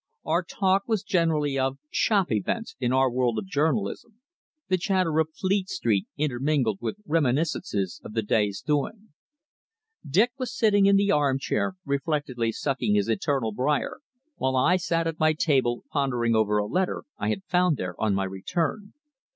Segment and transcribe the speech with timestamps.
[0.25, 4.19] Our talk was generally of "shop" events in our world of journalism,
[4.67, 9.09] the chatter of Fleet Street intermingled with reminiscences of the day's doings.
[10.03, 13.99] Dick was sitting in the armchair reflectively sucking his eternal briar,
[14.37, 18.15] while I sat at my table pondering over a letter I had found there on
[18.15, 18.93] my return.